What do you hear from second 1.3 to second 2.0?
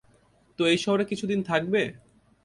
থাকবে?